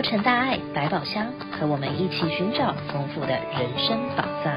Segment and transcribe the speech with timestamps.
[0.00, 4.56] 洛城大爱百宝箱，和我们一起寻找丰富的人生宝藏。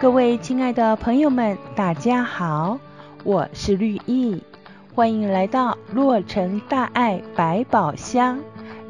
[0.00, 2.80] 各位亲爱的朋友们，大家好，
[3.22, 4.42] 我是绿意，
[4.96, 8.40] 欢迎来到洛城大爱百宝箱，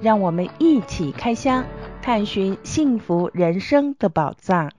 [0.00, 1.66] 让我们一起开箱，
[2.00, 4.70] 探寻幸福人生的宝藏。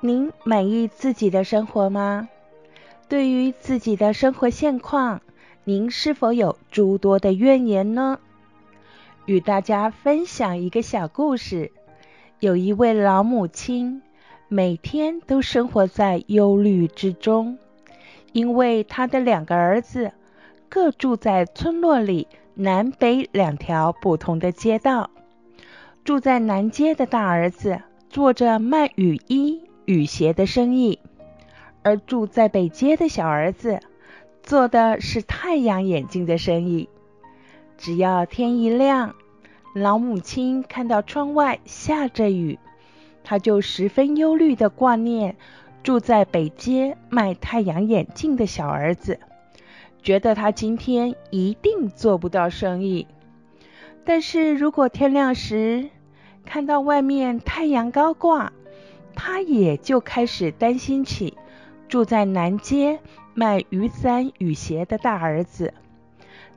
[0.00, 2.28] 您满意自己的生活吗？
[3.08, 5.22] 对于自己的生活现况，
[5.64, 8.20] 您是否有诸多的怨言呢？
[9.26, 11.72] 与大家分享一个小故事。
[12.38, 14.02] 有一位老母亲，
[14.46, 17.58] 每天都生活在忧虑之中，
[18.32, 20.12] 因为她的两个儿子
[20.68, 25.10] 各住在村落里南北两条不同的街道。
[26.04, 29.60] 住在南街的大儿子做着卖雨衣。
[29.88, 30.98] 雨鞋的生意，
[31.82, 33.80] 而住在北街的小儿子
[34.42, 36.90] 做的是太阳眼镜的生意。
[37.78, 39.14] 只要天一亮，
[39.74, 42.58] 老母亲看到窗外下着雨，
[43.24, 45.36] 她就十分忧虑地挂念
[45.82, 49.18] 住在北街卖太阳眼镜的小儿子，
[50.02, 53.06] 觉得他今天一定做不到生意。
[54.04, 55.88] 但是如果天亮时
[56.44, 58.52] 看到外面太阳高挂，
[59.20, 61.36] 他也就开始担心起
[61.88, 63.00] 住在南街
[63.34, 65.74] 卖雨伞、雨鞋的大儿子，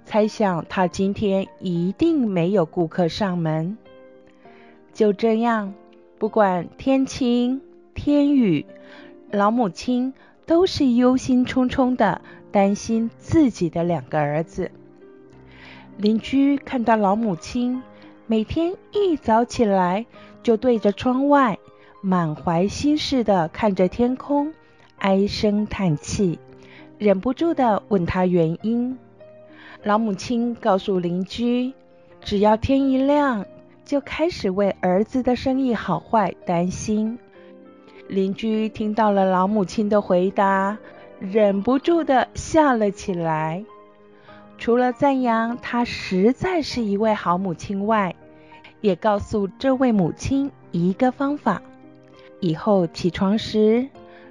[0.06, 3.80] 猜想他今天一定没有顾客上门。
[4.94, 5.74] 就这样，
[6.20, 7.62] 不管天晴
[7.96, 8.68] 天雨，
[9.32, 10.14] 老母亲
[10.46, 14.70] 都是忧心忡忡的担心自己的两个儿子。
[15.98, 17.82] 邻居看到老母亲
[18.28, 20.06] 每天一早起来
[20.44, 21.58] 就对着窗外。
[22.04, 24.52] 满怀心事地看着天空，
[24.98, 26.40] 唉声叹气，
[26.98, 28.98] 忍不住地问他原因。
[29.84, 31.74] 老母亲告诉邻居，
[32.20, 33.46] 只要天一亮，
[33.86, 37.20] 就开始为儿子的生意好坏担心。
[38.08, 40.80] 邻居听到了老母亲的回答，
[41.20, 43.64] 忍不住地笑了起来。
[44.58, 48.16] 除了赞扬她实在是一位好母亲外，
[48.82, 51.62] 也告诉这位母亲一个方法。
[52.42, 53.88] 以后起床时，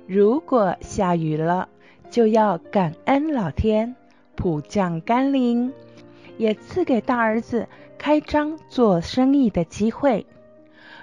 [0.06, 1.69] 如果下雨了，
[2.10, 3.97] 就要感恩老天
[4.34, 5.72] 普降甘霖，
[6.37, 10.26] 也赐给大儿子开张做生意的机会。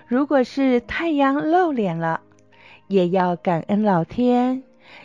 [0.06, 2.22] 如果是太阳露脸了，
[2.88, 4.64] 也要感恩老天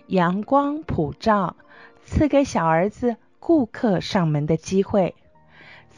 [0.09, 1.57] 阳光普照，
[2.05, 5.15] 赐给小儿子顾客上门的机会。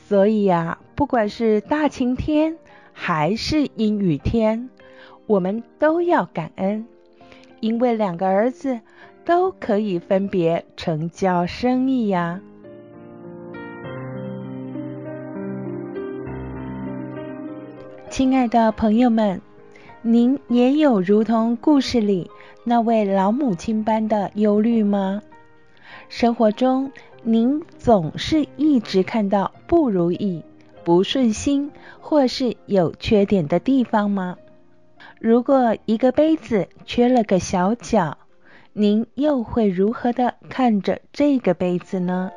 [0.06, 2.58] 所以呀，不管是大晴天
[2.92, 4.68] 还是阴雨天，
[5.26, 6.86] 我们都要感恩，
[7.60, 8.80] 因为两个儿子
[9.24, 12.40] 都可以分别成交生意呀。
[18.10, 19.40] 亲爱的朋友们，
[20.02, 22.30] 您也有如同故事里
[22.62, 25.22] 那位老母亲般的忧虑吗？
[26.08, 26.92] 生活中，
[27.22, 30.44] 您总是一直看到不如意、
[30.84, 34.36] 不顺心或是有缺点的地方吗？
[35.20, 38.18] 如果一个杯子缺了个小角，
[38.72, 42.30] 您又会如何的看着这个杯子呢？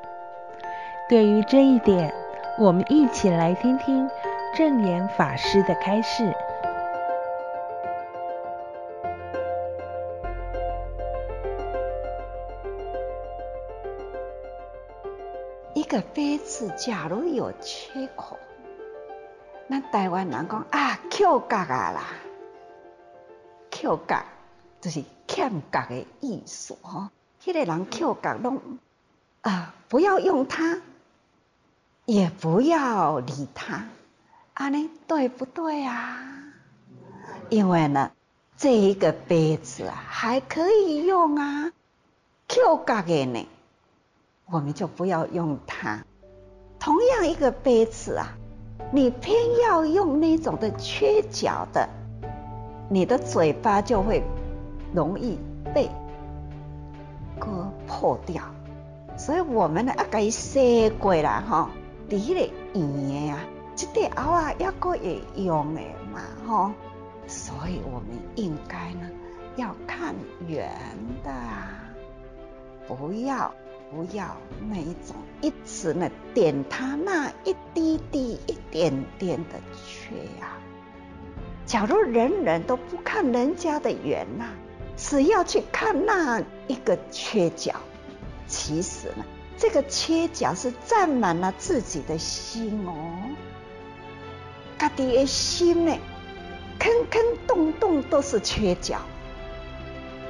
[1.10, 2.14] 对于这一点，
[2.60, 4.10] 我们一起来听听
[4.56, 6.34] 证严法师的开示。
[15.74, 18.38] 一个杯子假如有缺口，
[19.68, 22.27] 那台湾人讲啊，扣角啊啦。
[23.80, 24.24] 扣角
[24.82, 27.12] 就是欠角的意思哈，
[27.44, 28.60] 迄个人扣角拢
[29.42, 30.82] 啊，不要用它，
[32.06, 33.86] 也不要理它，
[34.56, 36.18] 安尼对不对啊？
[37.50, 38.12] 因为呢，
[38.58, 41.72] 这一个杯子啊还可以用啊，
[42.48, 43.48] 扣角的呢，
[44.46, 46.04] 我们就不要用它。
[46.80, 48.38] 同样一个杯子啊，
[48.92, 51.88] 你偏要用那种的缺角的。
[52.90, 54.24] 你的嘴巴就会
[54.94, 55.38] 容易
[55.74, 55.90] 被
[57.40, 58.42] 割破掉，
[59.18, 61.70] 所以我们呢要给洗过啦哈，
[62.10, 62.40] 第一个
[62.74, 63.40] 圆的呀，
[63.76, 65.82] 这对后啊要过会用的
[66.12, 66.74] 嘛哈，
[67.28, 69.10] 所以我们应该呢
[69.58, 70.16] 要看
[70.48, 70.72] 圆
[71.24, 71.32] 的，
[72.88, 73.54] 不要
[73.92, 74.38] 不要
[74.70, 80.58] 那一种一直呢点它那一滴滴一点点的缺呀、
[81.68, 84.52] 假如人人都不看人家的缘呐、啊，
[84.96, 87.76] 只要去看那一个缺角，
[88.48, 89.26] 其实呢，
[89.58, 92.94] 这个缺角是占满了自己的心哦。
[94.80, 95.98] 家己的心呢，
[96.80, 99.02] 坑坑洞洞都是缺角，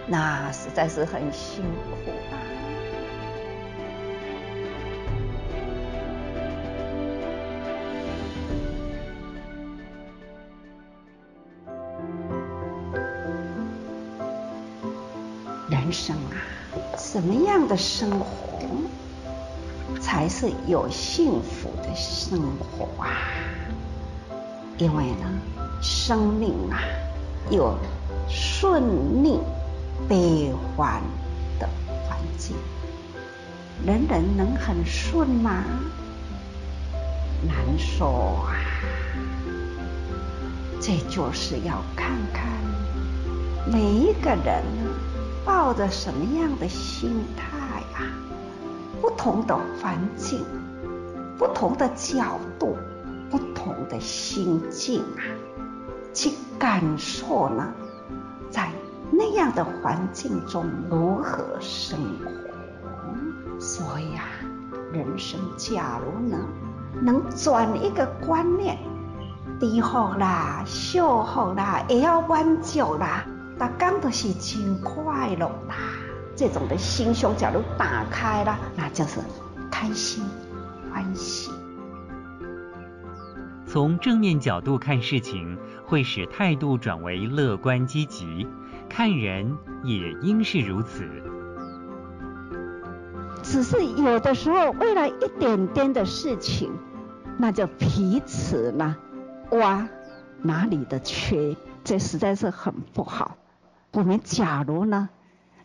[0.08, 2.57] 那实在是很辛苦啊。
[17.18, 18.60] 什么样的生活
[20.00, 23.10] 才是有幸福的生活啊？
[24.78, 25.28] 因为呢，
[25.82, 26.78] 生命啊，
[27.50, 27.76] 有
[28.30, 29.40] 顺逆
[30.08, 31.02] 悲欢
[31.58, 31.68] 的
[32.08, 32.56] 环境，
[33.84, 35.64] 人人能很顺吗？
[37.42, 38.54] 难说啊。
[40.80, 42.46] 这就是要看看
[43.66, 44.64] 每一个人
[45.48, 47.58] 抱着什么样的心态
[47.96, 48.06] 啊，
[49.02, 50.46] 不同的环境，
[51.40, 52.78] 不同的角度。
[53.30, 55.22] 不同的心境啊，
[56.14, 57.74] 去感受呢，
[58.50, 58.72] 在
[59.12, 63.60] 那样的环境中如何生活。
[63.60, 64.24] 所以啊，
[64.94, 66.38] 人生假如呢，
[67.02, 68.78] 能转一个观念，
[69.60, 73.26] 低后啦、秀后啦、也要满足啦，
[73.58, 75.76] 大家都是真快乐啦。
[76.36, 79.20] 这种的心胸假如打开了，那就是
[79.72, 80.24] 开心
[80.92, 81.50] 欢喜。
[83.66, 88.48] 从正面角度看事情，会使态度转为乐观积极；
[88.88, 91.04] 看人也应是如此。
[93.44, 96.72] 只是有的时候，为了一点点的事情，
[97.38, 98.96] 那就彼此呢
[99.52, 99.88] 挖
[100.42, 103.36] 哪里的缺，这实在是很不好。
[103.98, 105.10] 我们假如呢，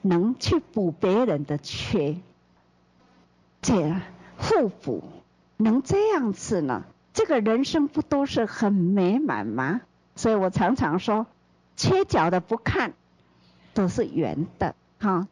[0.01, 2.17] 能去补别人的缺，
[3.61, 4.01] 这样
[4.39, 5.05] 互补，
[5.59, 6.85] 能这样子呢？
[7.13, 9.83] 这个人生不都是很美满吗？
[10.17, 11.27] 所以我常常说，
[11.77, 12.95] 缺角的不看，
[13.75, 15.29] 都是圆的，哈。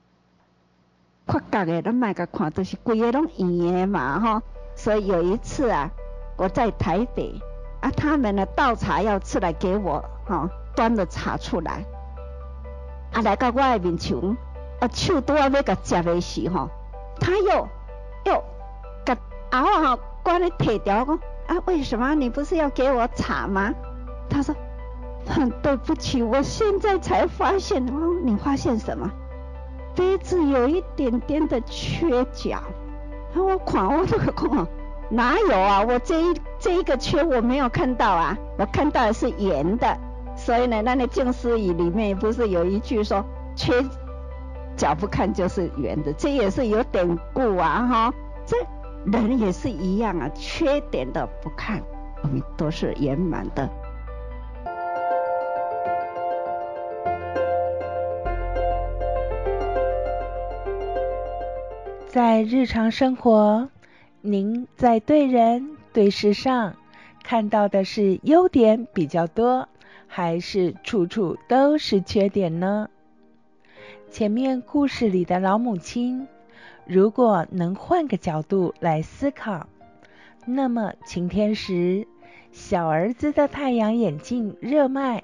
[1.26, 4.42] 缺角的都买个看，都是规个拢圆的嘛，哈。
[4.76, 5.90] 所以有一次啊，
[6.36, 7.40] 我在台北，
[7.80, 11.86] 啊，他们呢倒茶要出来给我，哈，端了茶出来，
[13.12, 14.16] 啊，来到我的面前，
[14.80, 16.68] 啊，手都要那个夹的时吼，
[17.18, 17.68] 他又
[18.24, 18.44] 又
[19.04, 19.16] 个
[19.50, 21.20] 熬啊，关的铁条讲。
[21.46, 23.74] 啊，为什么你不是要给我茶吗？
[24.28, 24.54] 他说，
[25.26, 27.84] 很对不起，我现在才发现。
[27.88, 29.10] 哦，你发现什么？
[29.96, 32.58] 杯子有一点点的缺角。
[33.34, 34.66] 啊我狂我这个空，
[35.08, 35.82] 哪有啊？
[35.82, 39.98] 我这一这一个缺我没有看到啊，我看到的是圆的。
[40.40, 43.72] 所以呢，那那静思语里面不是有一句说，缺
[44.76, 48.14] 角不看就是圆的，这也是有典故啊，哈，
[48.44, 48.56] 这。
[49.06, 51.82] 人也是一样啊，缺点的不看，
[52.22, 53.66] 我们都是圆满的。
[62.06, 63.70] 在日常生活，
[64.20, 66.74] 您在对人对事上
[67.24, 69.66] 看到的是优点比较多，
[70.12, 72.90] 还是处处都是缺点呢？
[74.10, 76.26] 前面故事里的老母亲。
[76.84, 79.68] 如果能换个角度来思考，
[80.44, 82.08] 那么晴天时，
[82.50, 85.20] 小儿子的太阳眼镜热卖；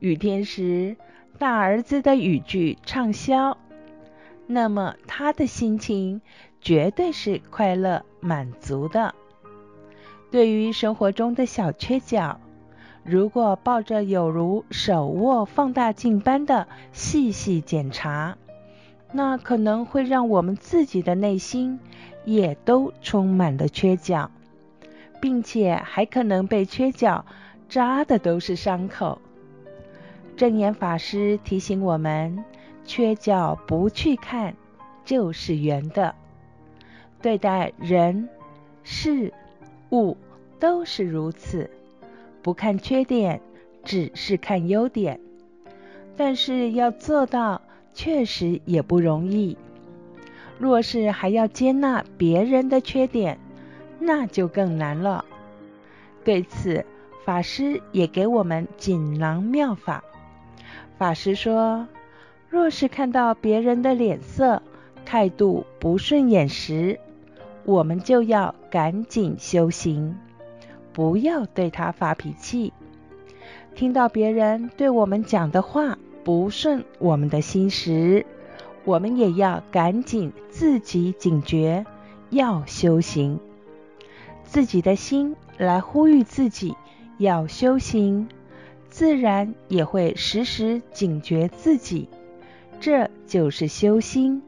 [0.00, 0.98] 雨天时，
[1.38, 3.56] 大儿子的雨具畅销。
[4.46, 6.20] 那么他的心情
[6.60, 9.14] 绝对是快乐满足的。
[10.30, 12.38] 对于生活中的小缺角，
[13.04, 18.38] 如果抱着有如手握放大镜般的细细检查，
[19.12, 21.78] 那可能会让我们自己的内心
[22.24, 24.30] 也都充满了缺角，
[25.20, 27.26] 并且还可能被缺角
[27.68, 29.20] 扎的都是伤口。
[30.34, 32.42] 证严法师提醒我们，
[32.84, 34.54] 缺角不去看
[35.04, 36.14] 就是圆的。
[37.20, 38.28] 对待人、
[38.82, 39.32] 事、
[39.92, 40.16] 物
[40.58, 41.70] 都是如此，
[42.44, 43.40] 不看缺点，
[43.82, 45.18] 只是看优点。
[46.16, 47.60] 但是要做到。
[47.96, 49.56] 确实也不容易。
[50.58, 53.38] 若是还要接纳别人的缺点，
[54.00, 55.24] 那就更难了。
[56.24, 56.84] 对此，
[57.24, 60.02] 法师也给我们锦囊妙法。
[60.98, 61.86] 法师说，
[62.48, 64.60] 若是看到别人的脸色、
[65.04, 66.98] 态度不顺眼时，
[67.64, 70.16] 我们就要赶紧修行，
[70.94, 72.72] 不要对他发脾气。
[73.74, 78.24] 听到别人对我们讲的话不顺我们的心时，
[78.84, 81.84] 我们也要赶紧自己警觉，
[82.30, 83.38] 要修行。
[84.44, 86.76] 自己的心来呼吁自己
[87.18, 88.28] 要修行，
[88.88, 92.08] 自然也会时时警觉自己。
[92.78, 94.42] 这就是修心。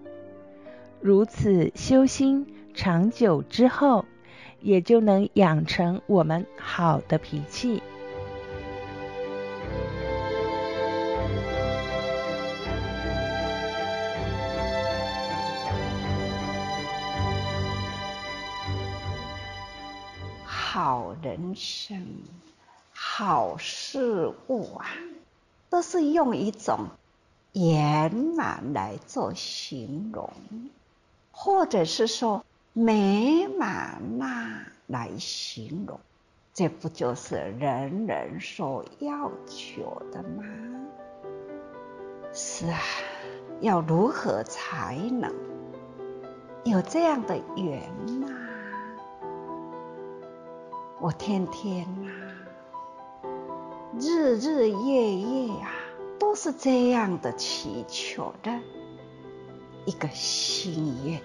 [1.00, 4.04] 如此修心，长久之后，
[4.60, 7.82] 也就能养成我们好的脾气。
[20.48, 22.06] 好人生、
[22.92, 24.86] 好事物啊，
[25.70, 26.90] 都是用一种
[27.54, 30.30] 圆满来做形容，
[31.32, 32.44] 或者是说
[32.78, 35.98] 美满呐来形容，
[36.52, 40.44] 这不就是人人所要求的吗？
[42.34, 42.78] 是啊，
[43.62, 45.32] 要如何才能
[46.64, 47.80] 有这样的缘
[48.20, 48.28] 呢？
[51.00, 52.12] 我天天、啊，
[53.98, 55.70] 日日夜夜啊，
[56.18, 58.52] 都是这样的祈求的
[59.86, 61.18] 一个心愿。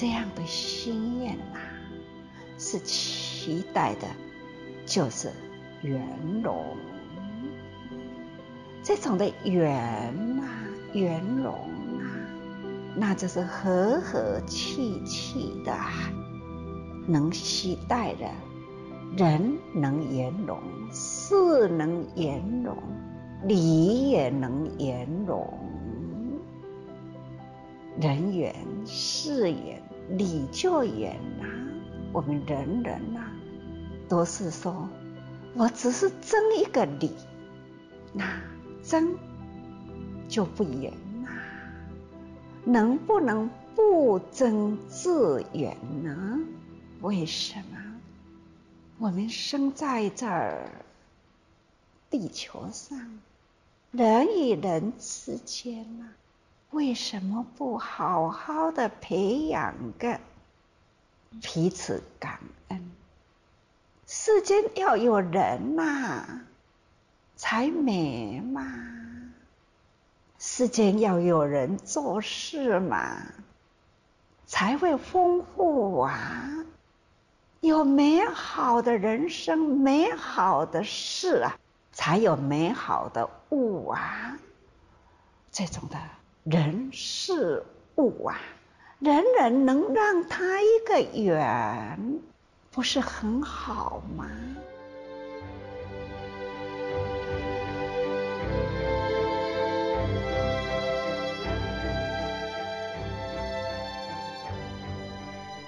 [0.00, 1.58] 这样的心愿呐、
[2.56, 4.06] 是期待的，
[4.86, 5.28] 就是
[5.82, 6.00] 圆
[6.40, 6.76] 融。
[8.80, 9.68] 这种的圆
[10.40, 10.46] 啊，
[10.92, 12.14] 圆融啊，
[12.94, 15.76] 那就是和和气气的。
[17.08, 18.30] 能期待的，
[19.16, 20.60] 人能圆融，
[20.92, 22.76] 事能圆融，
[23.42, 25.58] 理也能圆融。
[28.00, 28.54] 人圆，
[28.86, 31.46] 事也，理就圆呐。
[32.12, 33.20] 我们人人呐，
[34.08, 34.88] 都是说，
[35.54, 37.12] 我只是争一个理，
[38.14, 38.40] 那
[38.82, 39.14] 争
[40.28, 41.28] 就不圆呐。
[42.64, 46.38] 能不能不争自圆呢？
[47.00, 47.78] 为什么
[48.98, 50.70] 我们生在这儿
[52.10, 52.98] 地球上，
[53.92, 56.08] 人与人之间呢？
[56.70, 60.20] 为什么不好好的培养个
[61.42, 62.90] 彼此感恩？
[64.06, 66.40] 世间要有人呐，
[67.36, 68.62] 才美嘛。
[70.38, 73.16] 世间要有人做事嘛，
[74.46, 76.64] 才会丰富啊。
[77.60, 81.58] 有美好的人生，美好的事啊，
[81.92, 84.38] 才有美好的物啊。
[85.50, 85.98] 这种的
[86.50, 87.62] 人事
[87.96, 88.40] 物啊，
[89.00, 92.20] 人人能让他一个圆，
[92.70, 94.26] 不是很好吗？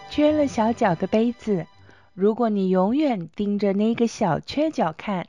[0.08, 1.66] 缺了小角的杯子。
[2.14, 5.26] 如果你永远盯着那个小缺角看，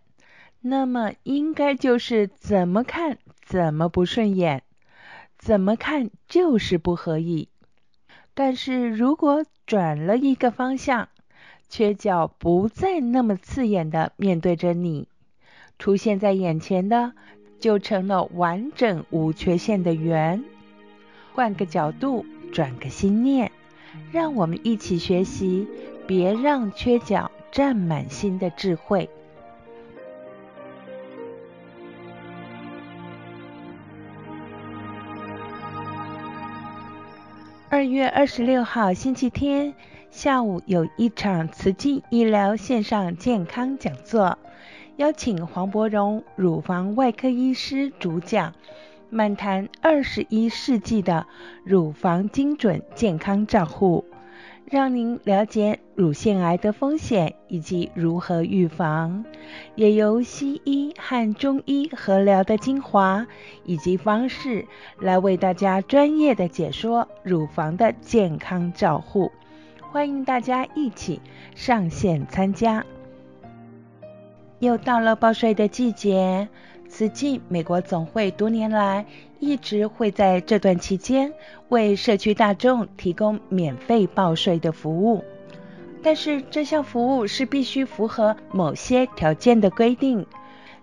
[0.62, 4.64] 那么应该就是怎么看怎么不顺眼，
[5.42, 7.50] 怎么看就是不合意。
[8.36, 11.10] 但是如果转了一个方向，
[11.68, 15.08] 缺角不再那么刺眼的面对着你，
[15.80, 17.14] 出现在眼前的
[17.60, 20.44] 就成了完整无缺陷的圆。
[21.34, 23.52] 换个角度，转个心念，
[24.12, 25.68] 让我们一起学习。
[26.08, 29.10] 别让缺角占满心的智慧。
[37.72, 39.74] 二月二十六号星期天
[40.10, 44.38] 下午有一场慈济医疗线上健康讲座，
[44.98, 48.54] 邀请黄伯荣乳房外科医师主讲，
[49.10, 51.26] 漫谈二十一世纪的
[51.64, 54.04] 乳房精准健康照护。
[54.72, 59.26] 让您了解乳腺癌的风险以及如何预防，
[59.76, 63.28] 也由西医和中医合疗的精华
[63.66, 64.66] 以及方式
[64.98, 69.30] 来为大家专业的解说乳房的健康照护。
[69.92, 71.20] 欢迎大家一起
[71.54, 72.86] 上线参加。
[74.60, 76.48] 又到了报税的季节。
[76.92, 79.06] 慈济美国总会多年来
[79.40, 81.32] 一直会在这段期间
[81.70, 85.24] 为社区大众提供免费报税的服务，
[86.04, 90.26] 但是这项服务是必须符合某些条件的规定，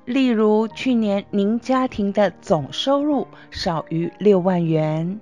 [0.06, 5.20] 例如去年您家庭的总收入少于六万元，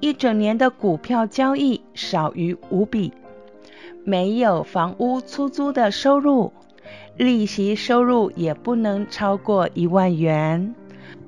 [0.00, 3.12] 一整年的股票交易少于五笔，
[4.02, 6.54] 没有房屋出租的收入。
[7.16, 10.74] 利息收入也不能超过一万元，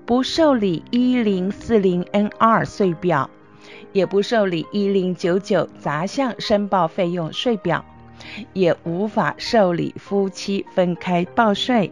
[0.05, 3.31] 不受理一零四零 NR 税表，
[3.93, 7.85] 也不受理一零九九杂项申报费用税表，
[8.53, 11.91] 也无法受理夫妻分开报税。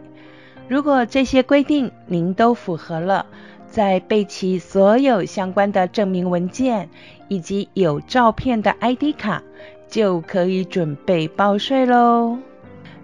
[0.67, 3.25] 如果这些规定您都符合了，
[3.67, 6.89] 再备齐所有相关的证明文件
[7.29, 9.41] 以及有照片的 ID 卡，
[9.87, 12.37] 就可以准备报税喽。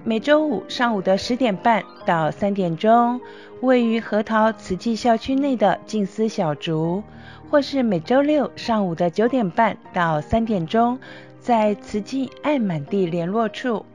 [0.06, 3.22] 每周五上午的十点半到三点钟，
[3.62, 7.02] 位于核桃慈济校区内的静思小竹，
[7.50, 11.00] 或是每周六上午的九点半到三点钟，
[11.40, 13.86] 在慈济爱满地联络处，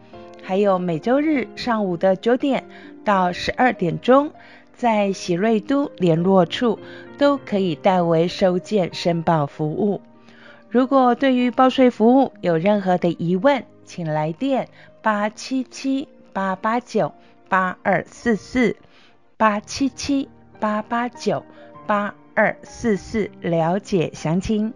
[0.42, 2.64] 还有每周日上午的九点
[3.04, 4.30] 到十二点钟，
[4.74, 6.78] 在喜瑞都联络处，
[7.18, 10.00] 都可以代为收件申报服务。
[10.70, 14.68] 如果对于报税服务有任何的疑问，请来电
[15.00, 17.12] 八七七八八九
[17.48, 18.76] 八二四四
[19.36, 20.28] 八七七
[20.58, 21.44] 八八九
[21.86, 24.74] 八二四四了解详情。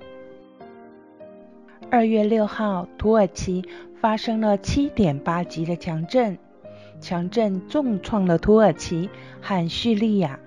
[1.91, 3.65] 二月六号，土耳其
[4.01, 6.39] 发生了七点八级的强震，
[7.01, 9.11] 强震重创了土耳其
[9.41, 10.39] 和叙利亚。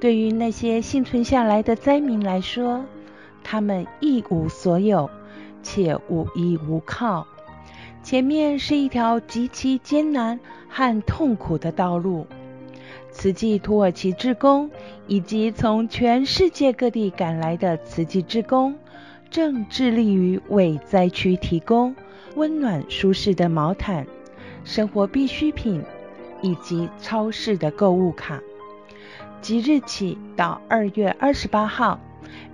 [0.00, 2.84] 对于那些幸存下来的灾民来说，
[3.42, 5.08] 他们一无所有，
[5.62, 7.26] 且无依无靠。
[8.02, 12.26] 前面是一条极其艰难和痛苦的道路。
[13.10, 14.70] 慈济土耳其志工
[15.06, 18.76] 以及从全世界各地赶来的慈济志工，
[19.30, 21.94] 正致力于为灾区提供
[22.36, 24.06] 温暖舒适的毛毯、
[24.62, 25.82] 生活必需品
[26.42, 28.40] 以及超市的购物卡。
[29.40, 31.98] 即日起到二月二十八号，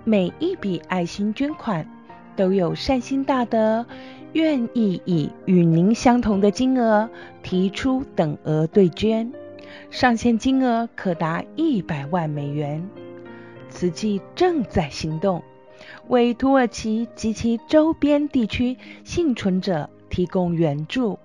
[0.04, 1.86] 每一笔爱心捐款
[2.36, 3.86] 都有善心大德。
[4.32, 7.08] 愿意以与您相同的金额
[7.44, 9.32] 提出等额对捐，
[9.90, 12.84] 上限金额可达一百万美元。
[13.68, 15.40] 慈济正在行动，
[16.08, 21.18] 为土耳其及其周边地区幸存者提供援助。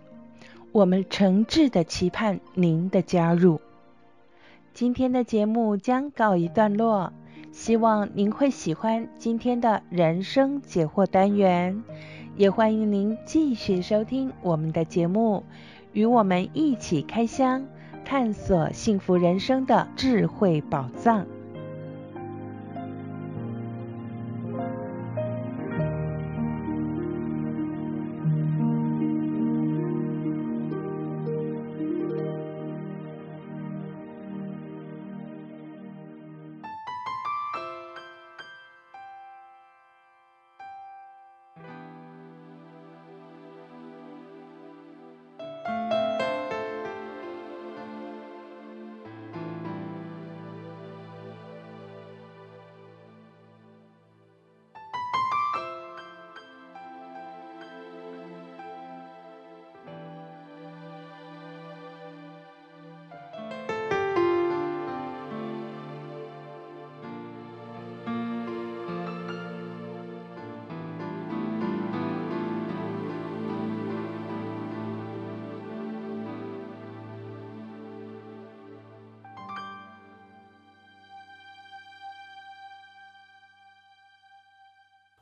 [0.71, 3.59] 我们诚挚的期盼您的加入。
[4.71, 7.11] 今天的节目将告一段落，
[7.59, 11.83] 希望您会喜欢今天的人生解惑单元。
[12.37, 15.43] 也欢迎您继续收听我们的节目，
[15.91, 17.65] 与我们一起开箱，
[18.05, 21.27] 探索幸福人生的智慧宝藏。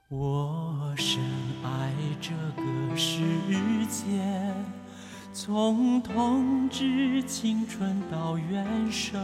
[0.09, 1.21] 我深
[1.65, 1.91] 爱
[2.21, 3.19] 这个世
[3.87, 4.23] 界，
[5.33, 9.17] 从童稚青春到元首，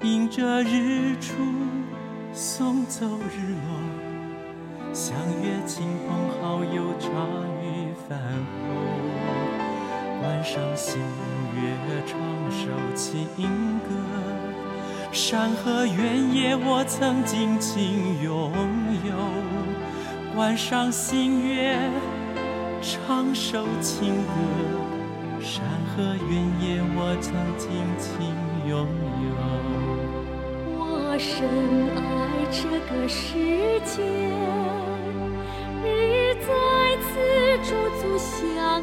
[0.00, 1.34] 迎着日出
[2.32, 7.10] 送走日落，相约亲朋好友茶
[7.60, 8.18] 余饭
[8.56, 8.72] 后，
[10.22, 10.98] 观赏星
[11.54, 12.18] 月唱
[12.50, 13.28] 首情
[13.80, 13.90] 歌，
[15.12, 18.50] 山河原野我曾尽情拥
[19.06, 19.41] 有。
[20.34, 21.78] 晚上星月，
[22.80, 24.32] 唱首情歌，
[25.38, 27.68] 山河原野我曾尽
[27.98, 28.34] 情
[28.66, 28.88] 拥
[29.28, 29.36] 有。
[30.78, 31.46] 我深
[31.94, 32.00] 爱
[32.50, 33.36] 这个世
[33.84, 34.02] 界，
[35.84, 36.48] 日日在
[37.02, 37.10] 此
[37.68, 38.80] 驻足相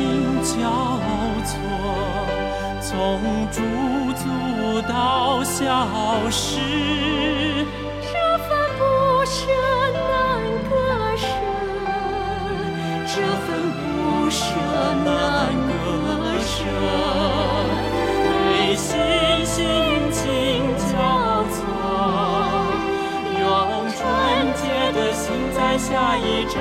[0.00, 0.08] 心
[0.42, 0.64] 交
[1.44, 1.52] 错，
[2.80, 2.88] 从
[3.50, 3.60] 驻
[4.14, 4.24] 足
[4.88, 5.86] 到消
[6.30, 6.56] 失。
[8.00, 8.80] 这份不
[9.26, 9.36] 舍
[9.92, 10.00] 难
[10.70, 10.72] 割
[11.18, 11.26] 舍，
[13.06, 13.78] 这份不
[14.30, 14.40] 舍
[15.04, 15.08] 难
[15.68, 15.70] 割
[16.40, 16.48] 舍，
[18.24, 18.88] 对心
[19.44, 19.58] 心
[20.10, 20.18] 情
[20.88, 21.60] 交错，
[23.38, 23.44] 用
[23.90, 24.00] 纯
[24.56, 24.62] 洁
[24.98, 25.22] 的心
[25.54, 26.56] 在下一站，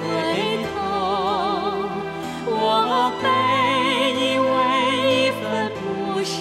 [0.00, 0.02] 回
[0.72, 0.74] 头，
[2.46, 2.52] 我
[3.20, 3.24] 本
[4.18, 4.50] 以为
[5.10, 5.42] 一份
[5.78, 5.80] 不
[6.22, 6.32] 舍，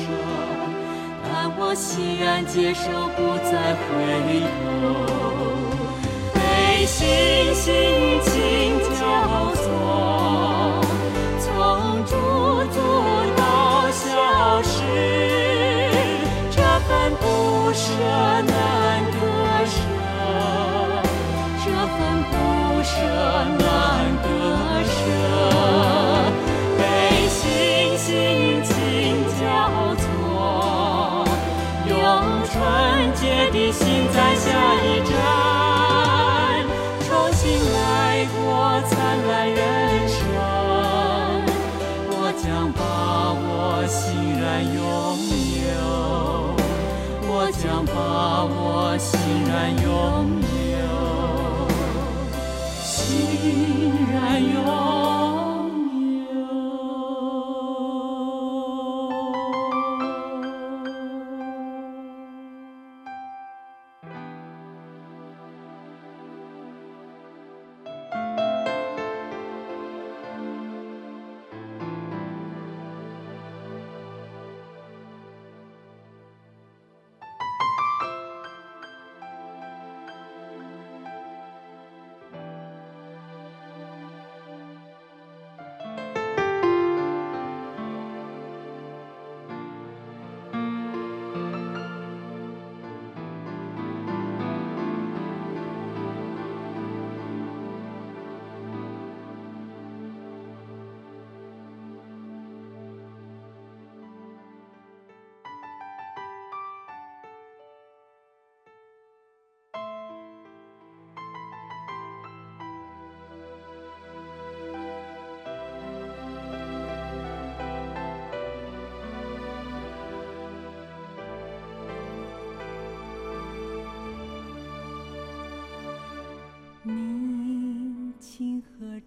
[1.23, 1.85] 但我欣
[2.19, 2.83] 然接受，
[3.15, 3.89] 不再回
[4.47, 4.53] 头。
[6.33, 6.37] 背
[6.85, 6.99] 星
[7.53, 7.69] 星，
[8.23, 8.31] 轻
[8.99, 9.01] 脚
[9.55, 9.60] 步。
[44.61, 46.53] 然拥有，
[47.23, 49.17] 我将把我欣
[49.49, 49.89] 然拥
[50.77, 50.85] 有，
[52.83, 52.85] 欣
[54.13, 55.00] 然拥。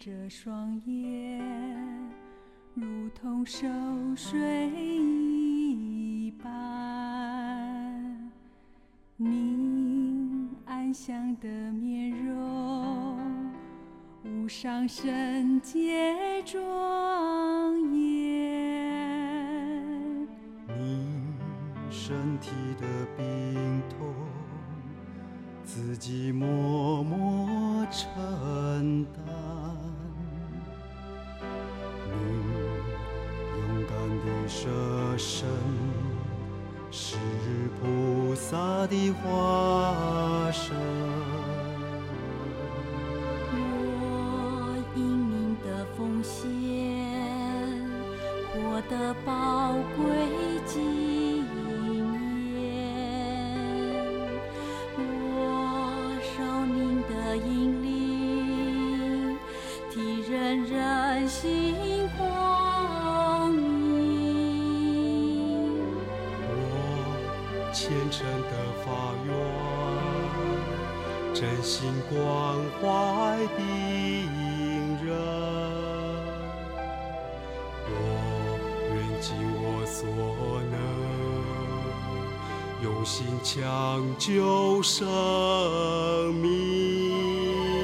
[0.06, 1.40] 这双眼
[2.74, 3.66] 如同熟
[4.14, 8.30] 睡一般，
[9.16, 13.18] 你安详的面容
[14.26, 19.08] 无上圣洁庄严，
[20.68, 21.08] 你
[21.88, 22.86] 身体的
[23.16, 23.24] 病
[23.88, 24.14] 痛
[25.64, 29.24] 自己默默承担。
[32.06, 32.14] 你
[33.56, 34.68] 勇敢的舍
[35.16, 35.48] 身
[36.90, 37.16] 是
[37.80, 40.74] 菩萨的化身。
[43.50, 46.42] 我英明的奉献
[48.52, 50.33] 获得宝贵
[67.84, 69.30] 虔诚的发愿，
[71.34, 72.16] 真心关
[72.80, 72.82] 怀
[73.58, 73.62] 病
[75.04, 75.12] 人，
[77.86, 77.92] 我
[78.94, 80.00] 愿尽我所
[80.70, 80.74] 能，
[82.82, 85.04] 用心抢救生
[86.36, 87.83] 命。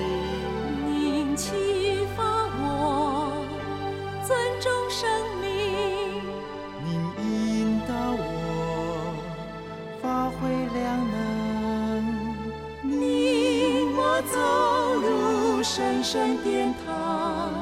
[16.02, 17.52] 神殿堂，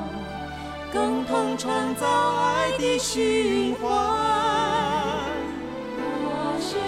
[0.92, 3.90] 共同创造爱的循环。
[6.24, 6.78] 我学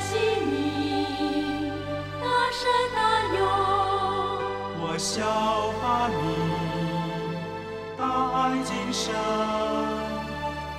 [0.00, 1.72] 习你，
[2.20, 2.60] 大舍
[2.94, 2.98] 大
[3.36, 3.40] 勇；
[4.80, 5.16] 我效
[5.80, 6.20] 法你，
[7.96, 8.00] 大
[8.34, 9.14] 爱今生。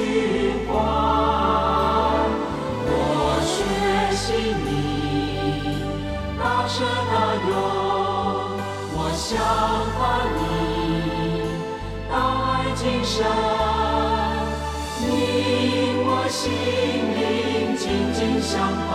[0.00, 0.72] 循环
[2.86, 2.92] 我
[3.44, 3.52] 学
[4.16, 4.32] 习
[4.64, 4.66] 你
[6.38, 6.74] 大智
[7.10, 7.12] 大
[7.50, 7.50] 勇
[8.96, 9.28] 我想
[9.98, 10.00] 把
[10.36, 10.40] 你
[12.08, 12.12] 大
[12.46, 13.14] 爱今生
[15.00, 15.04] 你
[16.06, 16.40] 我心
[17.14, 17.84] 灵紧
[18.14, 18.52] 紧相
[18.88, 18.90] 伴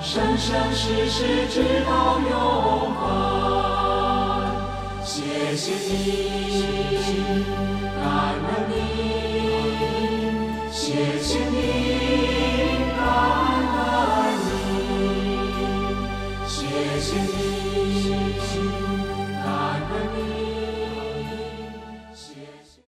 [0.00, 1.54] 生生世世直
[1.84, 2.32] 到永
[2.94, 3.02] 恒
[5.04, 7.44] 谢谢你
[8.00, 9.13] 感恩你
[10.94, 11.53] 谢谢你。